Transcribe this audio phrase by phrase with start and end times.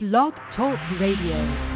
[0.00, 1.71] Blog Talk Radio.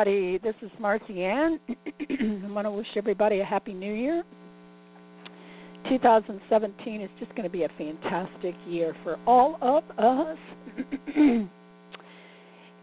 [0.00, 0.38] Everybody.
[0.38, 1.60] This is Marcy Ann.
[1.68, 4.22] I want to wish everybody a happy new year.
[5.90, 10.38] 2017 is just going to be a fantastic year for all of us.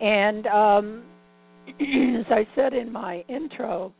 [0.01, 1.03] and um,
[1.79, 3.91] as I said in my intro,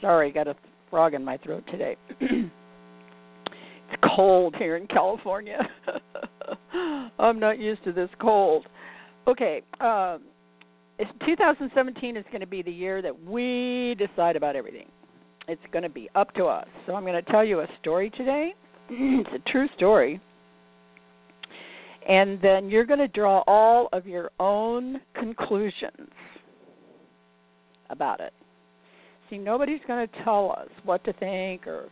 [0.00, 0.56] sorry, got a
[0.90, 1.96] frog in my throat today.
[2.20, 2.50] it's
[4.16, 5.68] cold here in California.
[7.18, 8.66] I'm not used to this cold.
[9.28, 10.22] Okay, um,
[11.24, 14.88] 2017 is going to be the year that we decide about everything.
[15.48, 16.66] It's going to be up to us.
[16.86, 18.54] So I'm going to tell you a story today.
[18.90, 20.20] it's a true story.
[22.08, 26.08] And then you're going to draw all of your own conclusions
[27.90, 28.32] about it.
[29.28, 31.88] See, nobody's going to tell us what to think or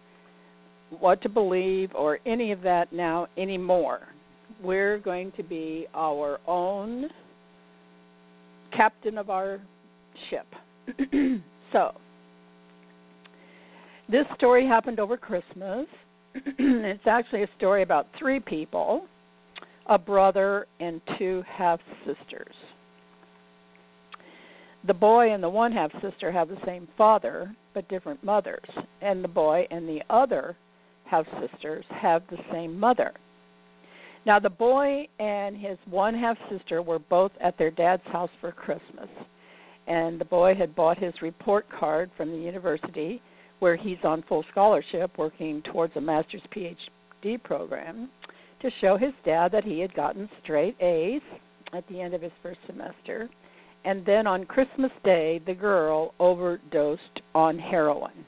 [1.00, 4.08] what to believe or any of that now anymore.
[4.62, 7.10] We're going to be our own
[8.77, 9.61] captain of our
[10.30, 10.47] ship.
[11.72, 11.92] so,
[14.08, 15.86] this story happened over Christmas.
[16.34, 19.06] it's actually a story about three people
[19.86, 22.55] a brother and two half sisters.
[24.86, 28.69] The boy and the one half sister have the same father, but different mothers,
[29.00, 30.56] and the boy and the other
[31.05, 33.12] half sisters have the same mother.
[34.27, 38.53] Now, the boy and his one half sister were both at their dad's house for
[38.53, 39.08] Christmas.
[39.86, 43.21] And the boy had bought his report card from the university
[43.59, 48.09] where he's on full scholarship working towards a master's PhD program
[48.60, 51.22] to show his dad that he had gotten straight A's
[51.75, 53.28] at the end of his first semester.
[53.84, 58.25] And then on Christmas Day, the girl overdosed on heroin.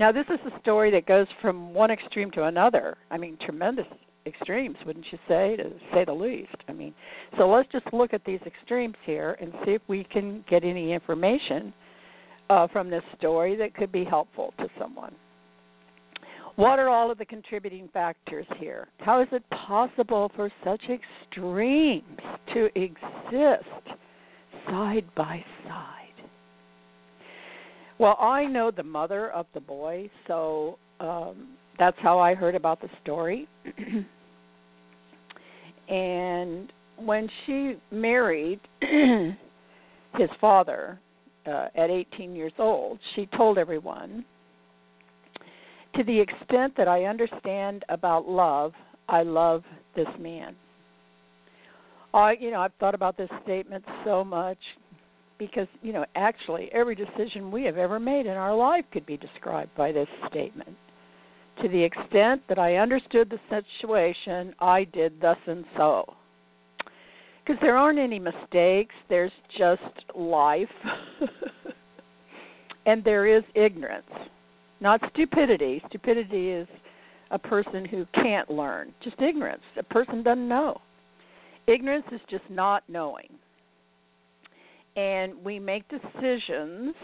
[0.00, 2.96] Now, this is a story that goes from one extreme to another.
[3.10, 3.84] I mean, tremendous
[4.24, 6.56] extremes, wouldn't you say, to say the least?
[6.68, 6.94] I mean,
[7.36, 10.94] so let's just look at these extremes here and see if we can get any
[10.94, 11.74] information
[12.48, 15.14] uh, from this story that could be helpful to someone.
[16.56, 18.88] What are all of the contributing factors here?
[19.00, 22.20] How is it possible for such extremes
[22.54, 23.98] to exist
[24.66, 25.99] side by side?
[28.00, 32.80] Well, I know the mother of the boy, so um, that's how I heard about
[32.80, 33.46] the story.
[35.90, 40.98] and when she married his father
[41.46, 44.24] uh, at 18 years old, she told everyone,
[45.94, 48.72] to the extent that I understand about love,
[49.10, 49.62] I love
[49.94, 50.56] this man.
[52.14, 54.56] I, you know, I've thought about this statement so much
[55.40, 59.16] because you know actually every decision we have ever made in our life could be
[59.16, 60.76] described by this statement.
[61.62, 66.14] To the extent that i understood the situation i did thus and so.
[67.44, 69.82] Because there aren't any mistakes there's just
[70.14, 70.68] life.
[72.86, 74.10] And there is ignorance
[74.80, 75.82] not stupidity.
[75.88, 76.68] Stupidity is
[77.30, 79.62] a person who can't learn just ignorance.
[79.78, 80.80] A person doesn't know.
[81.66, 83.28] Ignorance is just not knowing
[84.96, 86.94] and we make decisions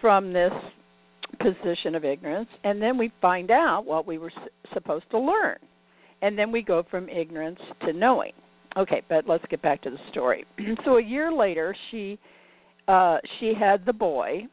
[0.00, 0.52] from this
[1.40, 4.32] position of ignorance, and then we find out what we were
[4.72, 5.56] supposed to learn,
[6.22, 8.32] and then we go from ignorance to knowing.
[8.76, 10.44] Okay, but let's get back to the story.
[10.84, 12.18] so a year later, she
[12.88, 14.46] uh, she had the boy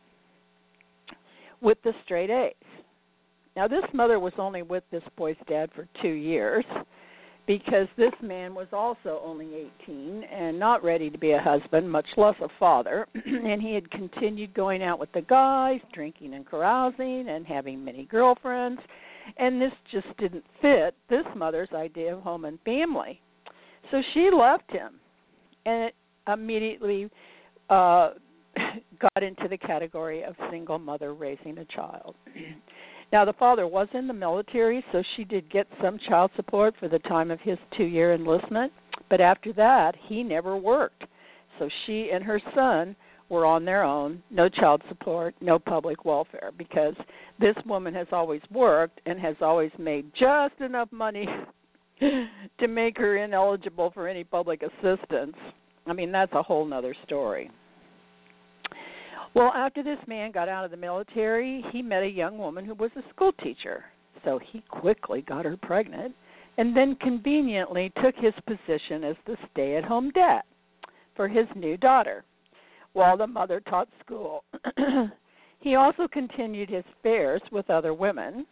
[1.62, 2.54] with the straight A's.
[3.56, 6.64] Now, this mother was only with this boy's dad for two years
[7.48, 12.06] because this man was also only 18 and not ready to be a husband, much
[12.18, 17.30] less a father, and he had continued going out with the guys, drinking and carousing
[17.30, 18.82] and having many girlfriends,
[19.38, 23.22] and this just didn't fit this mother's idea of home and family.
[23.92, 25.00] So she left him
[25.66, 25.96] and it
[26.32, 27.10] immediately
[27.70, 28.12] uh
[29.00, 32.16] got into the category of single mother raising a child.
[33.12, 36.90] Now, the father was in the military, so she did get some child support for
[36.90, 38.74] the time of his two year enlistment,
[39.10, 41.06] but after that, he never worked.
[41.58, 42.96] So she and her son
[43.30, 46.96] were on their own, no child support, no public welfare, because
[47.40, 51.28] this woman has always worked and has always made just enough money
[52.00, 55.36] to make her ineligible for any public assistance.
[55.86, 57.50] I mean, that's a whole nother story.
[59.38, 62.74] Well, after this man got out of the military, he met a young woman who
[62.74, 63.86] was a school teacher.
[64.26, 66.16] So he quickly got her pregnant
[66.58, 70.42] and then conveniently took his position as the stay at home dad
[71.16, 72.24] for his new daughter
[72.94, 74.44] while the mother taught school.
[75.60, 78.44] he also continued his affairs with other women.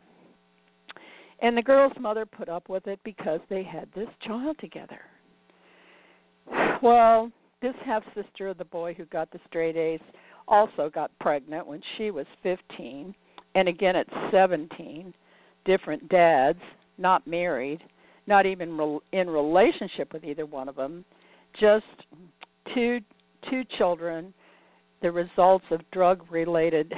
[1.41, 4.99] And the girl's mother put up with it because they had this child together.
[6.83, 7.31] Well,
[7.63, 9.99] this half sister of the boy who got the straight A's
[10.47, 13.13] also got pregnant when she was 15,
[13.55, 15.13] and again at 17.
[15.65, 16.59] Different dads,
[16.97, 17.81] not married,
[18.27, 21.03] not even re- in relationship with either one of them,
[21.59, 21.85] just
[22.73, 22.99] two
[23.49, 24.33] two children,
[25.03, 26.91] the results of drug-related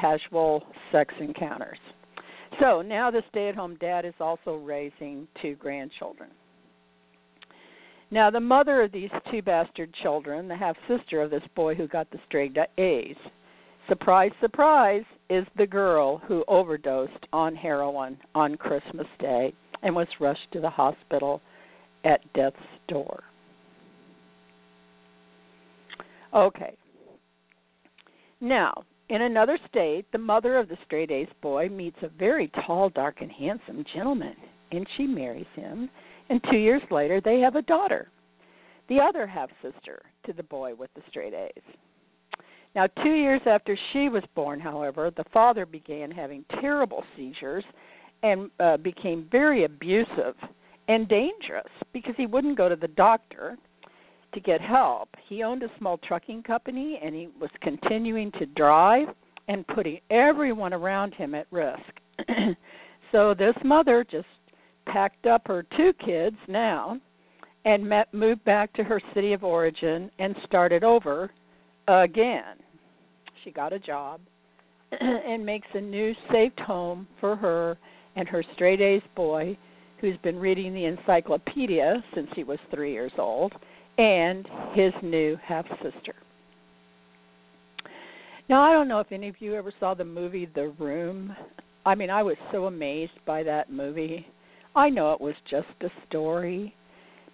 [0.00, 0.62] casual
[0.92, 1.78] sex encounters.
[2.60, 6.28] So now the stay-at-home dad is also raising two grandchildren.
[8.10, 11.88] Now, the mother of these two bastard children, the half sister of this boy who
[11.88, 13.16] got the straight A's,
[13.88, 19.52] surprise, surprise, is the girl who overdosed on heroin on Christmas Day
[19.82, 21.40] and was rushed to the hospital
[22.04, 22.56] at death's
[22.88, 23.24] door.
[26.34, 26.76] Okay.
[28.40, 32.90] Now, in another state, the mother of the straight A's boy meets a very tall,
[32.90, 34.36] dark, and handsome gentleman,
[34.72, 35.88] and she marries him
[36.30, 38.08] and two years later they have a daughter,
[38.88, 41.62] the other half sister to the boy with the straight A's.
[42.74, 47.64] Now, two years after she was born, however, the father began having terrible seizures
[48.24, 50.34] and uh, became very abusive
[50.88, 53.56] and dangerous because he wouldn't go to the doctor
[54.32, 55.08] to get help.
[55.28, 59.08] He owned a small trucking company and he was continuing to drive
[59.46, 61.80] and putting everyone around him at risk.
[63.12, 64.26] so this mother just
[64.86, 66.98] packed up her two kids now
[67.64, 71.30] and met, moved back to her city of origin and started over
[71.88, 72.56] again.
[73.42, 74.20] She got a job
[75.00, 77.78] and makes a new safe home for her
[78.16, 79.56] and her straight A's boy,
[80.00, 83.52] who's been reading the encyclopedia since he was three years old,
[83.98, 86.14] and his new half sister.
[88.48, 91.34] Now, I don't know if any of you ever saw the movie The Room.
[91.86, 94.26] I mean, I was so amazed by that movie.
[94.76, 96.74] I know it was just a story,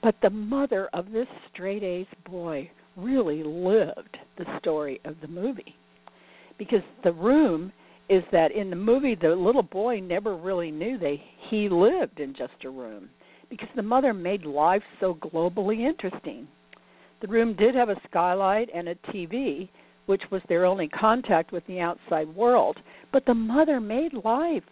[0.02, 5.74] but the mother of this straight A's boy really lived the story of the movie.
[6.58, 7.72] Because the room
[8.10, 12.34] is that in the movie the little boy never really knew they he lived in
[12.34, 13.08] just a room
[13.48, 16.46] because the mother made life so globally interesting.
[17.20, 19.68] The room did have a skylight and a TV,
[20.06, 22.78] which was their only contact with the outside world,
[23.12, 24.62] but the mother made life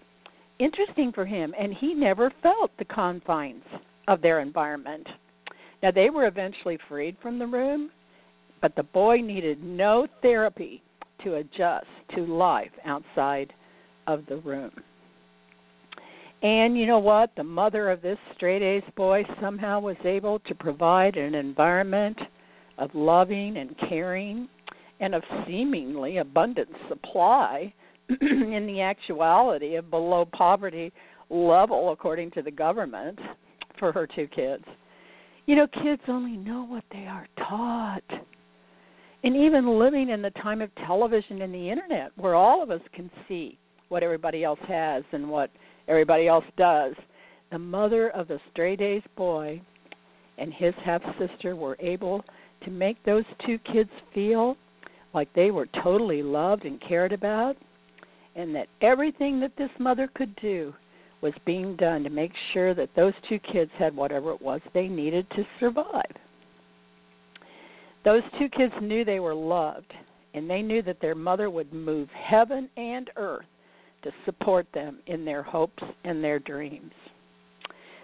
[0.59, 3.65] interesting for him, and he never felt the confines
[4.07, 5.07] of their environment.
[5.83, 7.91] Now, they were eventually freed from the room,
[8.61, 10.83] but the boy needed no therapy
[11.23, 13.53] to adjust to life outside
[14.07, 14.73] of the room.
[16.43, 17.31] And you know what?
[17.37, 22.19] The mother of this straight A's boy somehow was able to provide an environment
[22.79, 24.49] of loving and caring
[25.01, 27.73] and of seemingly abundant supply
[28.21, 30.93] in the actuality of below poverty
[31.31, 33.19] level according to the government
[33.79, 34.65] for her two kids.
[35.47, 38.03] You know, kids only know what they are taught.
[39.25, 42.81] And even living in the time of television and the internet where all of us
[42.95, 45.51] can see what everybody else has and what
[45.89, 46.95] everybody else does,
[47.51, 49.61] the mother of the stray day's boy
[50.39, 52.25] and his half sister were able
[52.65, 54.57] to make those two kids feel
[55.15, 57.57] like they were totally loved and cared about
[58.39, 60.73] and that everything that this mother could do
[61.21, 64.87] was being done to make sure that those two kids had whatever it was they
[64.87, 66.15] needed to survive.
[68.05, 69.93] Those two kids knew they were loved,
[70.35, 73.45] and they knew that their mother would move heaven and earth
[74.03, 76.93] to support them in their hopes and their dreams.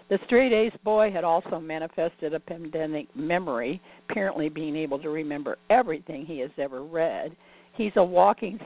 [0.09, 5.57] The straight A's boy had also manifested a pandemic memory, apparently being able to remember
[5.69, 7.35] everything he has ever read.
[7.73, 8.59] He's a walking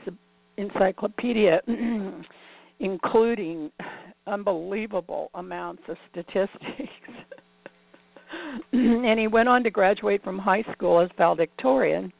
[0.60, 1.60] encyclopedia,
[2.80, 3.70] including
[4.26, 6.58] unbelievable amounts of statistics.
[8.72, 12.12] and he went on to graduate from high school as valedictorian.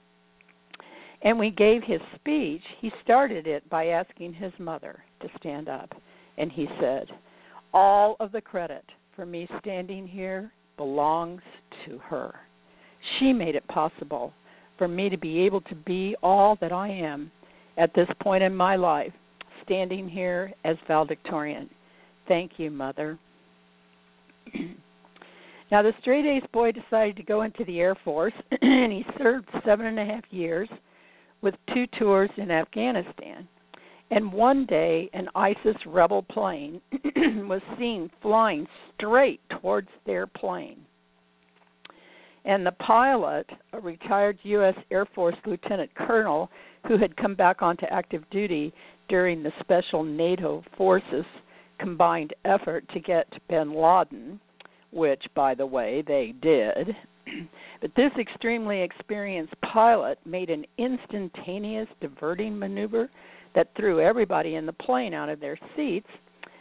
[1.22, 2.62] And we gave his speech.
[2.80, 5.92] He started it by asking his mother to stand up.
[6.38, 7.08] And he said,
[7.74, 11.42] All of the credit for me standing here belongs
[11.86, 12.34] to her.
[13.18, 14.32] She made it possible
[14.78, 17.30] for me to be able to be all that I am
[17.76, 19.12] at this point in my life,
[19.64, 21.68] standing here as valedictorian.
[22.28, 23.18] Thank you, Mother.
[25.70, 29.48] Now, the straight A's boy decided to go into the Air Force, and he served
[29.64, 30.68] seven and a half years
[31.42, 33.46] with two tours in Afghanistan.
[34.10, 36.80] And one day, an ISIS rebel plane
[37.16, 40.78] was seen flying straight towards their plane.
[42.44, 44.74] And the pilot, a retired U.S.
[44.90, 46.50] Air Force lieutenant colonel
[46.86, 48.72] who had come back onto active duty
[49.08, 51.24] during the special NATO forces
[51.78, 54.40] combined effort to get bin Laden,
[54.92, 56.94] which, by the way, they did.
[57.80, 63.08] but this extremely experienced pilot made an instantaneous diverting maneuver
[63.54, 66.08] that threw everybody in the plane out of their seats,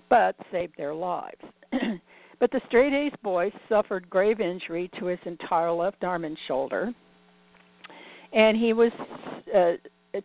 [0.10, 1.42] but saved their lives.
[2.40, 6.92] but the straight A's boy suffered grave injury to his entire left arm and shoulder,
[8.34, 8.92] and he was
[9.56, 9.74] uh,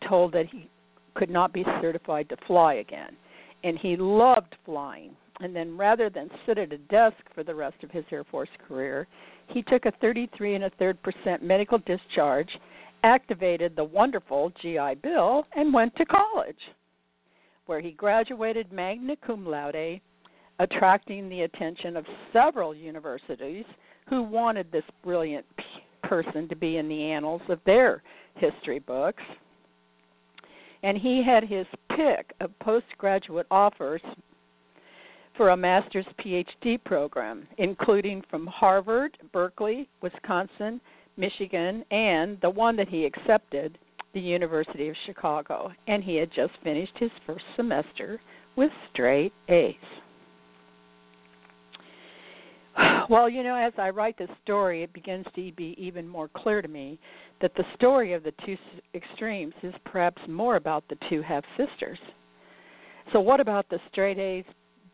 [0.08, 0.68] told that he
[1.14, 3.16] could not be certified to fly again.
[3.62, 5.16] And he loved flying.
[5.40, 8.48] And then rather than sit at a desk for the rest of his Air Force
[8.68, 9.06] career,
[9.48, 12.50] he took a 33 and a third percent medical discharge
[13.02, 16.58] activated the wonderful GI Bill and went to college,
[17.66, 20.00] where he graduated magna cum laude,
[20.58, 23.66] attracting the attention of several universities
[24.08, 25.44] who wanted this brilliant
[26.02, 28.02] person to be in the annals of their
[28.36, 29.22] history books.
[30.84, 34.02] And he had his pick of postgraduate offers
[35.34, 40.82] for a master's PhD program, including from Harvard, Berkeley, Wisconsin,
[41.16, 43.78] Michigan, and the one that he accepted,
[44.12, 45.72] the University of Chicago.
[45.88, 48.20] And he had just finished his first semester
[48.54, 49.74] with straight A's.
[53.10, 56.62] Well, you know, as I write this story, it begins to be even more clear
[56.62, 56.98] to me
[57.40, 58.56] that the story of the two
[58.94, 61.98] extremes is perhaps more about the two half sisters.
[63.12, 64.44] So, what about the straight A's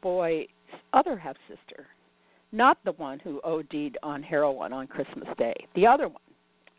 [0.03, 0.49] boy's
[0.93, 1.87] other half sister?
[2.53, 5.55] not the one who OD'd on heroin on Christmas Day.
[5.75, 6.17] The other one.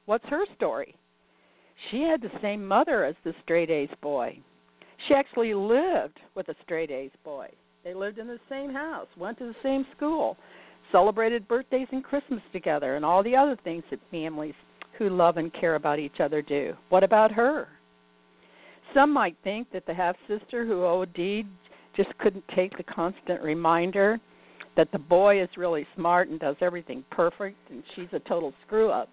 [0.06, 0.96] What's her story?
[1.90, 4.38] She had the same mother as the straight A's boy.
[5.08, 7.50] She actually lived with a straight A's boy.
[7.84, 10.38] They lived in the same house, went to the same school,
[10.92, 14.54] celebrated birthdays and Christmas together, and all the other things that families
[15.02, 16.76] who love and care about each other do.
[16.90, 17.68] What about her?
[18.94, 21.48] Some might think that the half sister who OD'd
[21.98, 24.20] just couldn't take the constant reminder
[24.78, 28.92] that the boy is really smart and does everything perfect and she's a total screw
[28.92, 29.10] up.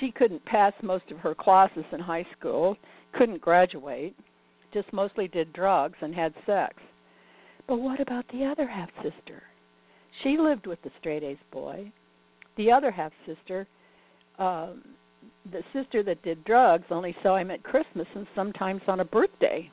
[0.00, 2.76] She couldn't pass most of her classes in high school,
[3.16, 4.16] couldn't graduate,
[4.74, 6.74] just mostly did drugs and had sex.
[7.68, 9.44] But what about the other half sister?
[10.24, 11.92] She lived with the straight A's boy.
[12.56, 13.68] The other half sister,
[14.38, 14.82] um,
[15.50, 19.70] the sister that did drugs, only saw him at Christmas and sometimes on a birthday.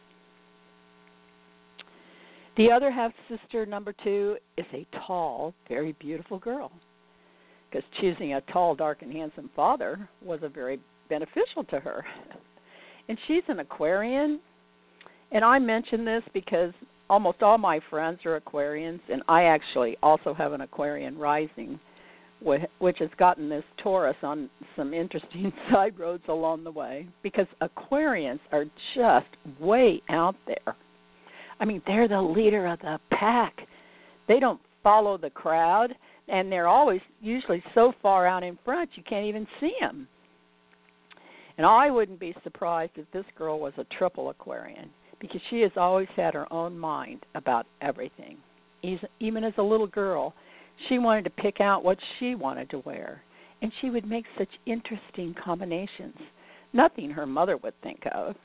[2.58, 6.72] The other half sister, number two, is a tall, very beautiful girl.
[7.70, 10.80] Because choosing a tall, dark, and handsome father was a very
[11.10, 12.06] beneficial to her.
[13.08, 14.40] And she's an Aquarian.
[15.32, 16.74] And I mention this because
[17.08, 21.80] almost all my friends are Aquarians, and I actually also have an Aquarian rising,
[22.42, 27.08] which has gotten this Taurus on some interesting side roads along the way.
[27.24, 29.28] Because Aquarians are just
[29.60, 30.76] way out there
[31.60, 33.56] I mean, they're the leader of the pack.
[34.28, 35.96] They don't follow the crowd,
[36.28, 40.08] and they're always usually so far out in front you can't even see them.
[41.58, 44.90] And I wouldn't be surprised if this girl was a triple Aquarian
[45.22, 48.38] because she has always had her own mind about everything.
[49.20, 50.34] Even as a little girl,
[50.88, 53.22] she wanted to pick out what she wanted to wear,
[53.62, 56.18] and she would make such interesting combinations.
[56.74, 58.36] Nothing her mother would think of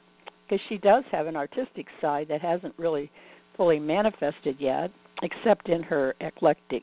[0.49, 3.11] because she does have an artistic side that hasn't really
[3.57, 4.91] fully manifested yet,
[5.23, 6.83] except in her eclectic,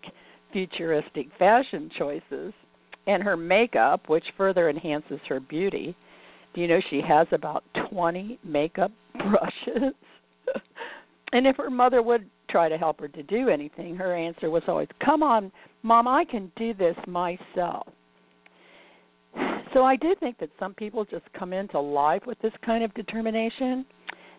[0.53, 2.53] futuristic fashion choices
[3.07, 5.95] and her makeup, which further enhances her beauty.
[6.53, 9.93] Do you know she has about 20 makeup brushes?
[11.33, 14.63] and if her mother would try to help her to do anything, her answer was
[14.67, 15.51] always, Come on,
[15.83, 17.87] Mom, I can do this myself.
[19.73, 22.93] So I do think that some people just come into life with this kind of
[22.93, 23.85] determination,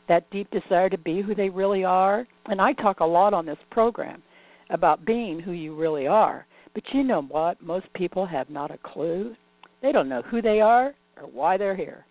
[0.08, 2.26] that deep desire to be who they really are.
[2.46, 4.22] And I talk a lot on this program
[4.70, 6.46] about being who you really are.
[6.74, 7.60] But you know what?
[7.62, 9.34] Most people have not a clue.
[9.82, 12.04] They don't know who they are or why they're here.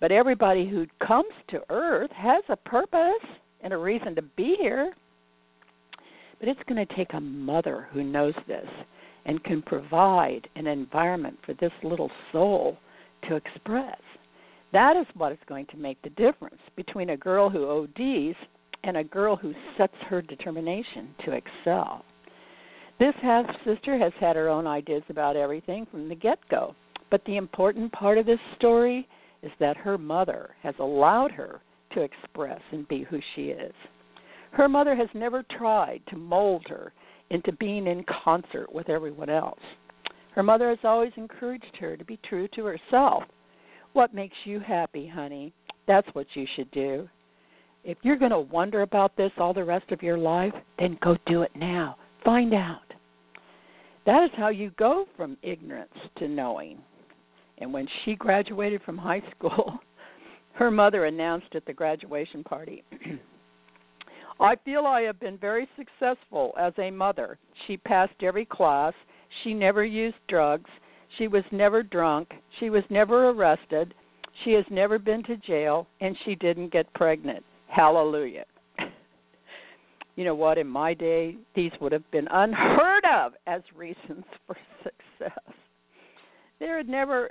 [0.00, 3.26] But everybody who comes to Earth has a purpose
[3.62, 4.94] and a reason to be here.
[6.38, 8.66] But it's going to take a mother who knows this
[9.26, 12.78] and can provide an environment for this little soul
[13.28, 14.00] to express.
[14.72, 18.36] That is what is going to make the difference between a girl who ODs
[18.82, 22.04] and a girl who sets her determination to excel.
[22.98, 26.74] This half sister has had her own ideas about everything from the get go.
[27.10, 29.08] But the important part of this story
[29.42, 31.60] is that her mother has allowed her
[31.92, 33.74] to express and be who she is.
[34.54, 36.92] Her mother has never tried to mold her
[37.30, 39.58] into being in concert with everyone else.
[40.30, 43.24] Her mother has always encouraged her to be true to herself.
[43.94, 45.52] What makes you happy, honey?
[45.88, 47.08] That's what you should do.
[47.82, 51.16] If you're going to wonder about this all the rest of your life, then go
[51.26, 51.96] do it now.
[52.24, 52.94] Find out.
[54.06, 56.78] That is how you go from ignorance to knowing.
[57.58, 59.80] And when she graduated from high school,
[60.52, 62.84] her mother announced at the graduation party
[64.40, 67.38] I feel I have been very successful as a mother.
[67.66, 68.92] She passed every class.
[69.42, 70.70] She never used drugs.
[71.18, 72.32] She was never drunk.
[72.58, 73.94] She was never arrested.
[74.44, 75.86] She has never been to jail.
[76.00, 77.44] And she didn't get pregnant.
[77.68, 78.44] Hallelujah.
[80.16, 80.58] you know what?
[80.58, 85.54] In my day, these would have been unheard of as reasons for success.
[86.58, 87.30] There had never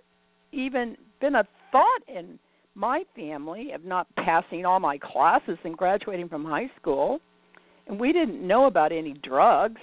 [0.51, 2.39] even been a thought in
[2.75, 7.19] my family of not passing all my classes and graduating from high school.
[7.87, 9.81] And we didn't know about any drugs.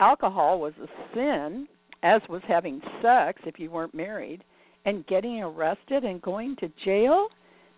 [0.00, 1.68] Alcohol was a sin,
[2.02, 4.42] as was having sex if you weren't married.
[4.84, 7.28] And getting arrested and going to jail,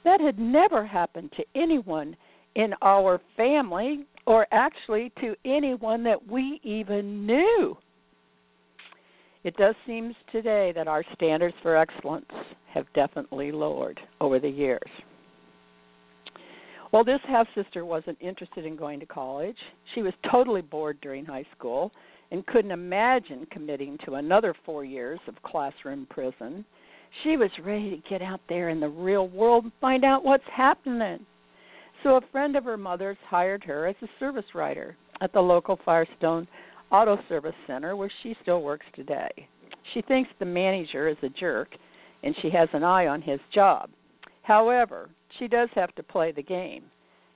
[0.04, 2.16] that had never happened to anyone
[2.54, 7.76] in our family or actually to anyone that we even knew.
[9.42, 12.30] It does seem today that our standards for excellence
[12.74, 14.90] have definitely lowered over the years.
[16.92, 19.56] Well, this half sister wasn't interested in going to college.
[19.94, 21.90] She was totally bored during high school
[22.30, 26.64] and couldn't imagine committing to another four years of classroom prison.
[27.22, 30.44] She was ready to get out there in the real world and find out what's
[30.52, 31.20] happening.
[32.02, 35.78] So a friend of her mother's hired her as a service writer at the local
[35.84, 36.46] Firestone
[36.90, 39.30] Auto Service Center where she still works today.
[39.94, 41.68] She thinks the manager is a jerk
[42.22, 43.90] and she has an eye on his job.
[44.42, 46.84] However, she does have to play the game.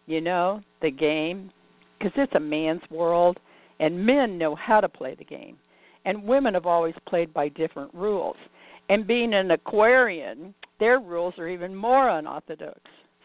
[0.07, 1.51] You know, the game,
[1.99, 3.39] because it's a man's world,
[3.81, 5.57] and men know how to play the game.
[6.05, 8.37] And women have always played by different rules.
[8.91, 12.81] And being an Aquarian, their rules are even more unorthodox.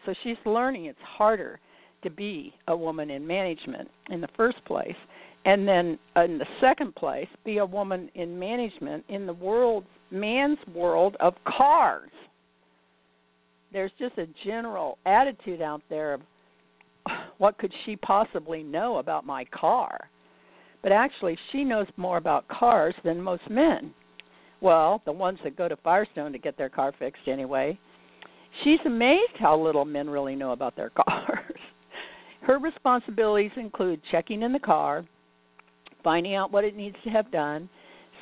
[0.06, 1.60] So she's learning it's harder
[2.02, 4.96] to be a woman in management in the first place.
[5.44, 10.58] And then in the second place, be a woman in management in the world man's
[10.74, 12.10] world of cars.
[13.72, 16.20] There's just a general attitude out there of
[17.38, 20.10] what could she possibly know about my car?
[20.82, 23.94] But actually, she knows more about cars than most men.
[24.60, 27.78] Well, the ones that go to Firestone to get their car fixed anyway.
[28.64, 31.54] She's amazed how little men really know about their cars.
[32.42, 35.04] Her responsibilities include checking in the car,
[36.02, 37.68] finding out what it needs to have done,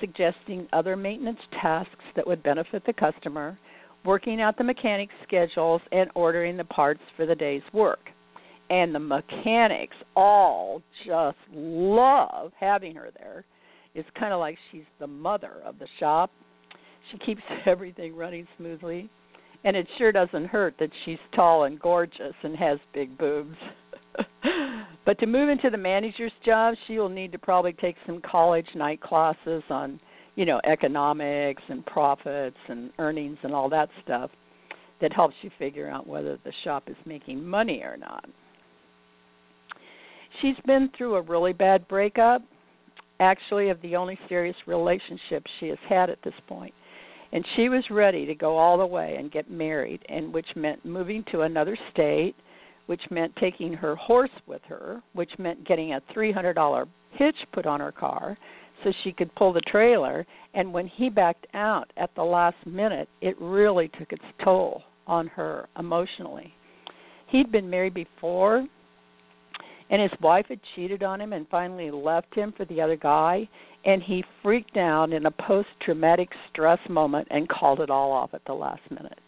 [0.00, 3.58] suggesting other maintenance tasks that would benefit the customer,
[4.04, 8.10] working out the mechanic's schedules, and ordering the parts for the day's work.
[8.70, 13.44] And the mechanics all just love having her there.
[13.94, 16.30] It's kind of like she's the mother of the shop.
[17.10, 19.08] She keeps everything running smoothly.
[19.64, 23.56] And it sure doesn't hurt that she's tall and gorgeous and has big boobs.
[25.08, 28.66] but to move into the manager's job, she will need to probably take some college
[28.74, 29.98] night classes on,
[30.34, 34.30] you know, economics and profits and earnings and all that stuff
[35.00, 38.26] that helps you figure out whether the shop is making money or not.
[40.42, 42.42] She's been through a really bad breakup,
[43.18, 46.74] actually of the only serious relationship she has had at this point.
[47.32, 50.84] And she was ready to go all the way and get married, and which meant
[50.84, 52.36] moving to another state
[52.88, 57.80] which meant taking her horse with her, which meant getting a $300 hitch put on
[57.80, 58.36] her car
[58.82, 60.26] so she could pull the trailer.
[60.54, 65.26] And when he backed out at the last minute, it really took its toll on
[65.28, 66.54] her emotionally.
[67.26, 68.66] He'd been married before,
[69.90, 73.46] and his wife had cheated on him and finally left him for the other guy.
[73.84, 78.32] And he freaked out in a post traumatic stress moment and called it all off
[78.32, 79.18] at the last minute.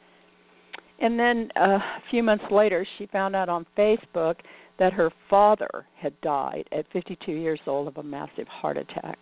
[1.00, 4.36] And then uh, a few months later, she found out on Facebook
[4.78, 9.18] that her father had died at 52 years old of a massive heart attack.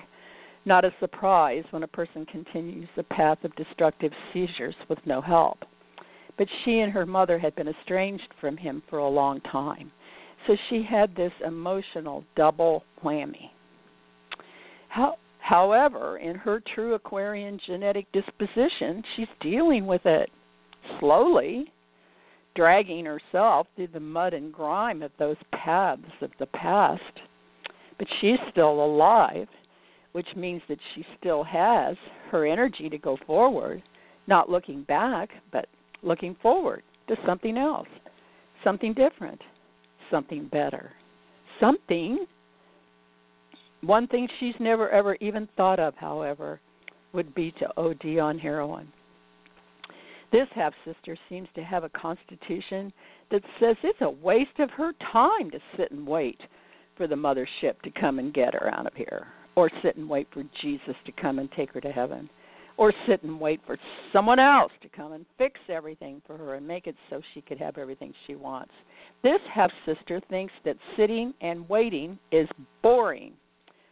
[0.64, 5.58] Not a surprise when a person continues the path of destructive seizures with no help.
[6.36, 9.90] But she and her mother had been estranged from him for a long time.
[10.46, 13.50] So she had this emotional double whammy.
[14.88, 20.30] How, however, in her true Aquarian genetic disposition, she's dealing with it
[21.00, 21.72] slowly,
[22.54, 27.02] dragging herself through the mud and grime of those paths of the past.
[27.98, 29.48] But she's still alive.
[30.12, 31.96] which means that she still has
[32.30, 33.82] her energy to go forward,
[34.26, 35.66] not looking back, but
[36.02, 37.88] looking forward to something else,
[38.64, 39.40] something different,
[40.10, 40.90] something better,
[41.60, 42.26] something.
[43.82, 46.60] One thing she's never ever even thought of, however,
[47.12, 48.88] would be to OD on heroin.
[50.30, 52.92] This half sister seems to have a constitution
[53.30, 56.40] that says it's a waste of her time to sit and wait
[56.96, 60.28] for the mothership to come and get her out of here, or sit and wait
[60.32, 62.28] for Jesus to come and take her to heaven,
[62.76, 63.78] or sit and wait for
[64.12, 67.58] someone else to come and fix everything for her and make it so she could
[67.58, 68.72] have everything she wants.
[69.22, 72.48] This half sister thinks that sitting and waiting is
[72.82, 73.32] boring.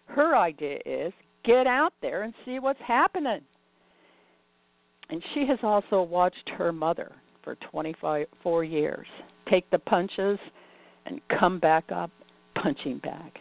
[0.07, 1.13] Her idea is
[1.45, 3.41] get out there and see what's happening.
[5.11, 9.07] And she has also watched her mother for 24 years
[9.49, 10.39] take the punches
[11.07, 12.11] and come back up
[12.61, 13.33] punching bag.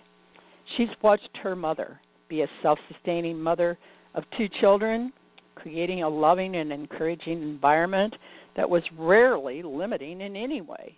[0.77, 3.77] She's watched her mother be a self sustaining mother
[4.13, 5.11] of two children,
[5.55, 8.15] creating a loving and encouraging environment
[8.55, 10.97] that was rarely limiting in any way.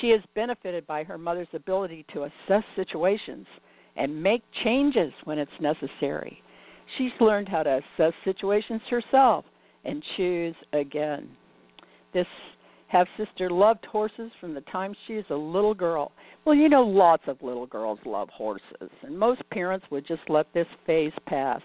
[0.00, 3.46] She has benefited by her mother's ability to assess situations
[3.96, 6.42] and make changes when it's necessary.
[6.96, 9.44] She's learned how to assess situations herself
[9.84, 11.28] and choose again.
[12.12, 12.26] This
[12.88, 16.12] half sister loved horses from the time she was a little girl.
[16.44, 20.52] Well, you know, lots of little girls love horses, and most parents would just let
[20.52, 21.60] this phase pass.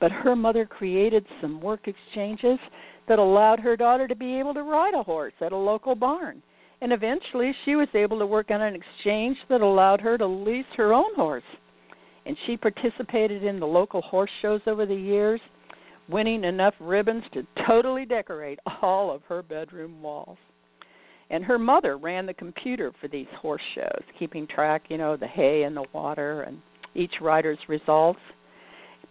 [0.00, 2.58] But her mother created some work exchanges
[3.08, 6.42] that allowed her daughter to be able to ride a horse at a local barn.
[6.80, 10.64] And eventually, she was able to work on an exchange that allowed her to lease
[10.76, 11.42] her own horse.
[12.26, 15.40] And she participated in the local horse shows over the years,
[16.08, 20.38] winning enough ribbons to totally decorate all of her bedroom walls
[21.32, 25.26] and her mother ran the computer for these horse shows, keeping track, you know, the
[25.26, 26.58] hay and the water and
[26.94, 28.20] each rider's results.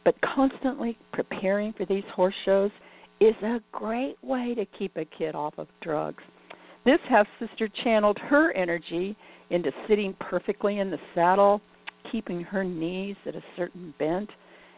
[0.05, 2.71] But constantly preparing for these horse shows
[3.19, 6.23] is a great way to keep a kid off of drugs.
[6.85, 9.15] This half sister channeled her energy
[9.49, 11.59] into sitting perfectly in the saddle,
[12.11, 14.29] keeping her knees at a certain bent,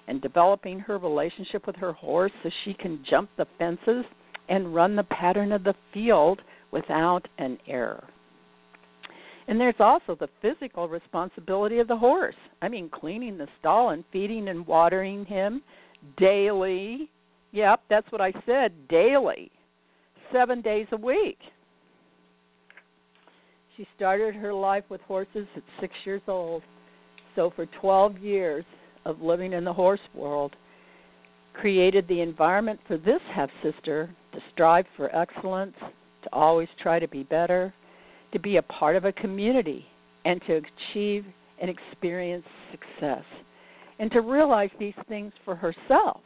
[0.08, 4.06] and developing her relationship with her horse so she can jump the fences
[4.50, 6.42] and run the pattern of the field
[6.72, 8.04] without an error.
[9.48, 12.36] And there's also the physical responsibility of the horse.
[12.62, 15.62] I mean, cleaning the stall and feeding and watering him
[16.18, 17.10] daily.
[17.52, 19.52] Yep, that's what I said, daily.
[20.32, 21.40] Seven days a week.
[23.78, 26.64] She started her life with horses at six years old.
[27.36, 28.66] So, for 12 years
[29.06, 30.56] of living in the horse world,
[31.54, 35.76] created the environment for this half sister to strive for excellence
[36.24, 37.74] to always try to be better,
[38.32, 39.86] to be a part of a community,
[40.26, 41.26] and to achieve
[41.62, 43.24] and experience success,
[44.00, 46.22] and to realize these things for herself.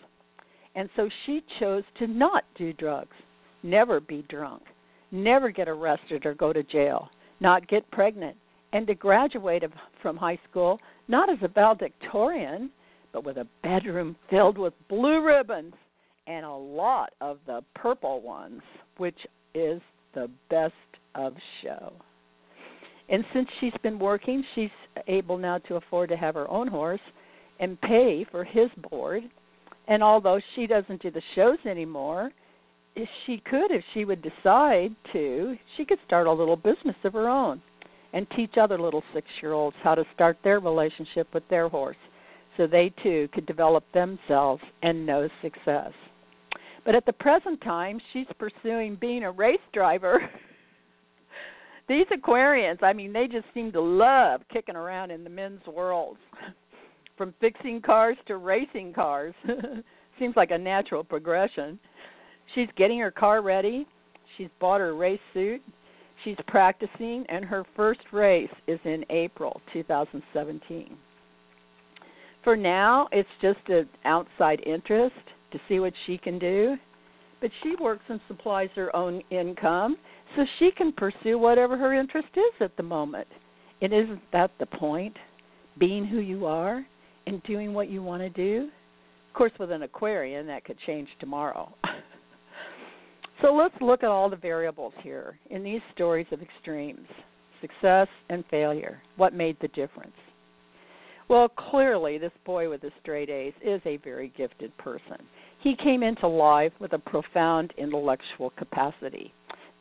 [0.76, 3.16] And so she chose to not do drugs,
[3.64, 4.62] never be drunk,
[5.12, 8.38] never get arrested or go to jail, not get pregnant,
[8.74, 9.64] and to graduate
[10.02, 12.70] from high school not as a valedictorian,
[13.14, 15.74] but with a bedroom filled with blue ribbons
[16.28, 18.62] and a lot of the purple ones,
[18.98, 19.18] which
[19.56, 19.82] is
[20.14, 20.74] the best
[21.16, 21.94] of show.
[23.10, 24.70] And since she's been working, she's
[25.08, 27.00] able now to afford to have her own horse
[27.60, 29.24] and pay for his board.
[29.88, 32.32] And although she doesn't do the shows anymore,
[32.96, 37.14] if she could, if she would decide to, she could start a little business of
[37.14, 37.62] her own
[38.14, 41.98] and teach other little six year olds how to start their relationship with their horse
[42.58, 45.92] so they too could develop themselves and know success.
[46.86, 50.20] But at the present time, she's pursuing being a race driver.
[51.88, 56.20] These Aquarians, I mean, they just seem to love kicking around in the men's worlds.
[57.18, 59.34] From fixing cars to racing cars.
[60.20, 61.80] Seems like a natural progression.
[62.54, 63.88] She's getting her car ready.
[64.38, 65.62] She's bought her race suit.
[66.24, 70.98] She's practicing, and her first race is in April 2017.
[72.44, 75.16] For now, it's just an outside interest
[75.52, 76.78] to see what she can do.
[77.40, 79.98] But she works and supplies her own income
[80.36, 83.28] so she can pursue whatever her interest is at the moment.
[83.82, 85.16] And isn't that the point?
[85.78, 86.86] Being who you are
[87.28, 88.70] and doing what you want to do?
[89.30, 91.72] Of course, with an Aquarian, that could change tomorrow.
[93.42, 97.08] so let's look at all the variables here in these stories of extremes
[97.62, 99.02] success and failure.
[99.16, 100.14] What made the difference?
[101.30, 105.18] Well, clearly, this boy with the straight A's is a very gifted person.
[105.60, 109.34] He came into life with a profound intellectual capacity.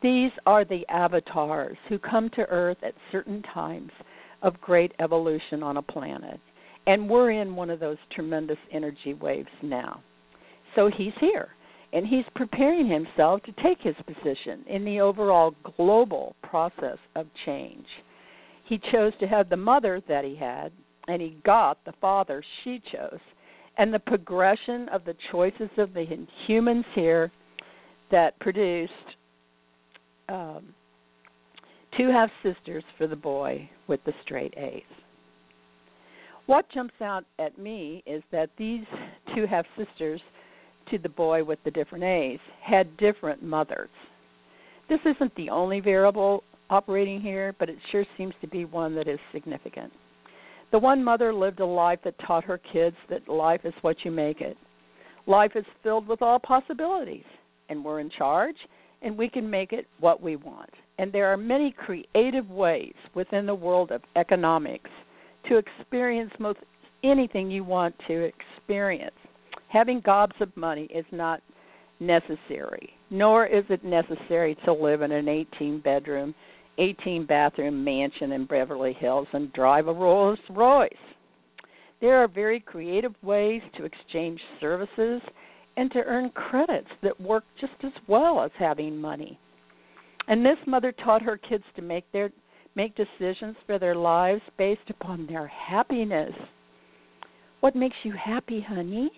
[0.02, 3.92] These are the avatars who come to Earth at certain times
[4.42, 6.40] of great evolution on a planet.
[6.86, 10.02] And we're in one of those tremendous energy waves now.
[10.74, 11.48] So he's here
[11.96, 17.86] and he's preparing himself to take his position in the overall global process of change.
[18.66, 20.72] He chose to have the mother that he had,
[21.08, 23.18] and he got the father she chose.
[23.78, 26.04] And the progression of the choices of the
[26.46, 27.32] humans here
[28.10, 28.92] that produced
[30.28, 30.74] um,
[31.96, 34.82] two half sisters for the boy with the straight A's.
[36.44, 38.84] What jumps out at me is that these
[39.34, 40.20] two half sisters
[40.90, 43.90] to the boy with the different A's had different mothers.
[44.88, 49.08] This isn't the only variable operating here, but it sure seems to be one that
[49.08, 49.92] is significant.
[50.72, 54.10] The one mother lived a life that taught her kids that life is what you
[54.10, 54.56] make it.
[55.26, 57.24] Life is filled with all possibilities,
[57.68, 58.56] and we're in charge,
[59.02, 60.70] and we can make it what we want.
[60.98, 64.90] And there are many creative ways within the world of economics
[65.48, 66.58] to experience most
[67.02, 69.14] anything you want to experience.
[69.68, 71.42] Having gobs of money is not
[72.00, 76.34] necessary, nor is it necessary to live in an 18 bedroom
[76.78, 80.92] 18 bathroom mansion in Beverly Hills and drive a Rolls Royce.
[82.00, 85.22] There are very creative ways to exchange services
[85.76, 89.38] and to earn credits that work just as well as having money.
[90.28, 92.30] And this mother taught her kids to make their
[92.74, 96.34] make decisions for their lives based upon their happiness.
[97.60, 99.10] What makes you happy, honey?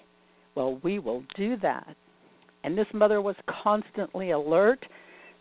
[0.59, 1.95] Well, we will do that.
[2.65, 4.85] And this mother was constantly alert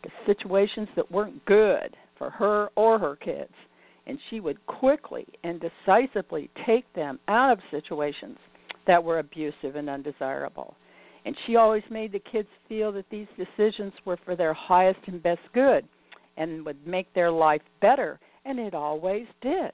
[0.03, 3.51] to situations that weren't good for her or her kids,
[4.05, 8.37] and she would quickly and decisively take them out of situations
[8.85, 10.75] that were abusive and undesirable.
[11.25, 15.23] And she always made the kids feel that these decisions were for their highest and
[15.23, 15.83] best good
[16.37, 19.71] and would make their life better, and it always did.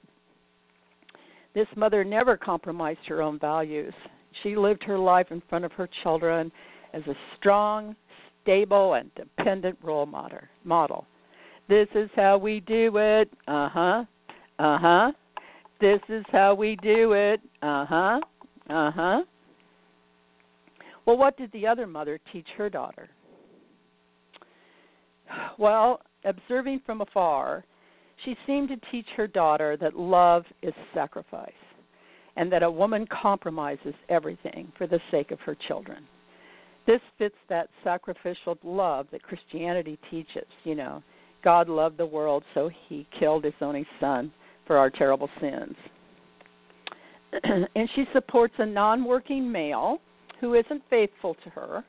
[1.54, 3.92] This mother never compromised her own values.
[4.42, 6.50] She lived her life in front of her children
[6.92, 7.94] as a strong,
[8.42, 10.40] stable, and dependent role model.
[10.64, 11.06] model.
[11.68, 13.30] This is how we do it.
[13.48, 14.04] Uh huh.
[14.58, 15.12] Uh huh.
[15.80, 17.40] This is how we do it.
[17.62, 18.20] Uh huh.
[18.70, 19.22] Uh huh.
[21.06, 23.08] Well, what did the other mother teach her daughter?
[25.58, 27.64] Well, observing from afar,
[28.24, 31.52] she seemed to teach her daughter that love is sacrifice
[32.36, 36.04] and that a woman compromises everything for the sake of her children.
[36.86, 41.02] This fits that sacrificial love that Christianity teaches, you know,
[41.42, 44.32] God loved the world, so he killed his only son
[44.66, 45.76] for our terrible sins.
[47.42, 50.00] and she supports a non working male
[50.40, 51.84] who isn't faithful to her,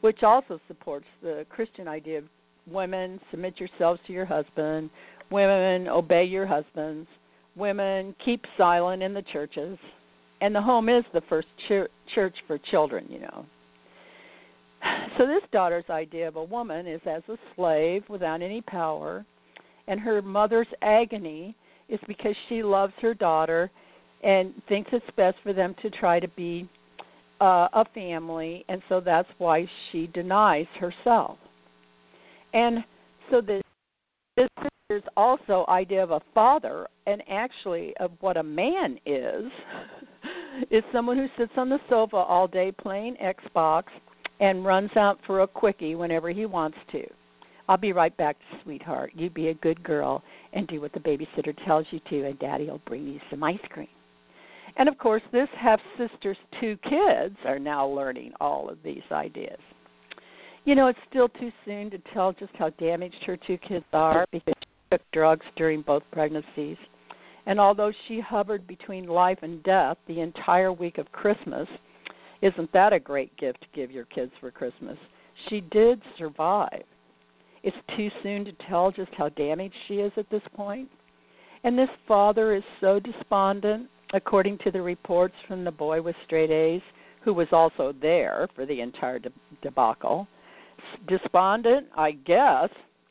[0.00, 2.24] which also supports the Christian idea of
[2.66, 4.90] women submit yourselves to your husband,
[5.30, 7.08] women obey your husbands,
[7.58, 9.78] women keep silent in the churches,
[10.40, 13.46] and the home is the first ch- church for children, you know.
[15.18, 19.24] So this daughter's idea of a woman is as a slave without any power,
[19.88, 21.56] and her mother's agony
[21.88, 23.68] is because she loves her daughter
[24.22, 26.68] and thinks it's best for them to try to be
[27.40, 31.38] uh, a family, and so that's why she denies herself.
[32.52, 32.84] And
[33.30, 33.62] so this
[34.90, 39.44] this is also idea of a father, and actually of what a man is,
[40.70, 43.82] is someone who sits on the sofa all day playing Xbox
[44.40, 47.04] and runs out for a quickie whenever he wants to.
[47.68, 49.12] I'll be right back, sweetheart.
[49.14, 50.22] You be a good girl
[50.54, 53.58] and do what the babysitter tells you to, and Daddy will bring you some ice
[53.68, 53.88] cream.
[54.78, 59.60] And of course, this half sister's two kids are now learning all of these ideas.
[60.68, 64.26] You know, it's still too soon to tell just how damaged her two kids are
[64.30, 64.54] because
[64.90, 66.76] took drugs during both pregnancies.
[67.46, 71.66] And although she hovered between life and death the entire week of Christmas,
[72.42, 74.98] isn't that a great gift to give your kids for Christmas?
[75.48, 76.84] She did survive.
[77.62, 80.88] It's too soon to tell just how damaged she is at this point.
[81.64, 86.50] And this father is so despondent, according to the reports from the boy with straight
[86.50, 86.82] A's,
[87.24, 89.20] who was also there for the entire
[89.62, 90.28] debacle.
[91.08, 92.68] Despondent, I guess.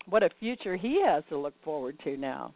[0.10, 2.54] What a future he has to look forward to now.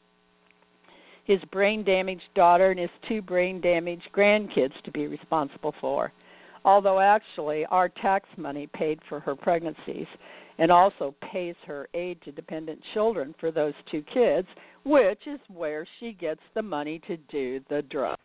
[1.26, 6.12] His brain damaged daughter and his two brain damaged grandkids to be responsible for
[6.66, 10.08] although actually our tax money paid for her pregnancies
[10.58, 14.48] and also pays her aid to dependent children for those two kids,
[14.86, 18.18] which is where she gets the money to do the drug.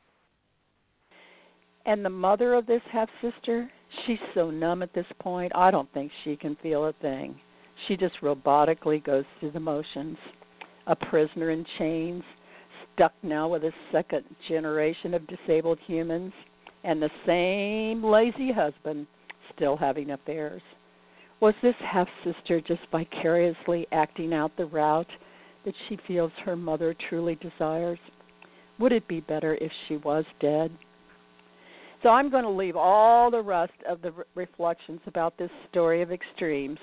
[1.86, 3.70] And the mother of this half sister,
[4.06, 7.40] she's so numb at this point, I don't think she can feel a thing.
[7.86, 10.18] She just robotically goes through the motions.
[10.86, 12.22] A prisoner in chains,
[12.94, 16.32] stuck now with a second generation of disabled humans
[16.84, 19.06] and the same lazy husband
[19.54, 20.62] still having affairs?
[21.40, 25.10] Was this half sister just vicariously acting out the route
[25.64, 27.98] that she feels her mother truly desires?
[28.78, 30.70] Would it be better if she was dead?
[32.02, 36.02] So I'm going to leave all the rest of the re- reflections about this story
[36.02, 36.78] of extremes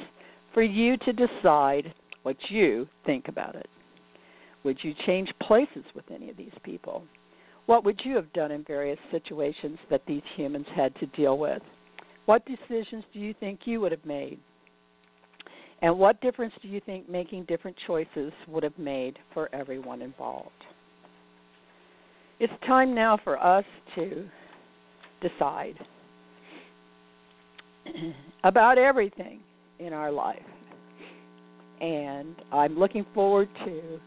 [0.53, 3.69] for you to decide what you think about it.
[4.63, 7.03] Would you change places with any of these people?
[7.65, 11.61] What would you have done in various situations that these humans had to deal with?
[12.25, 14.39] What decisions do you think you would have made?
[15.81, 20.49] And what difference do you think making different choices would have made for everyone involved?
[22.39, 24.25] It's time now for us to
[25.21, 25.75] decide
[28.43, 29.39] about everything
[29.85, 30.41] in our life.
[31.81, 33.99] And I'm looking forward to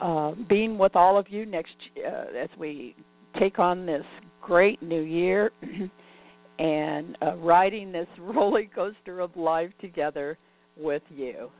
[0.00, 2.96] uh, being with all of you next uh, as we
[3.38, 4.04] take on this
[4.42, 5.52] great new year
[6.58, 10.38] and uh, riding this roller coaster of life together
[10.76, 11.50] with you.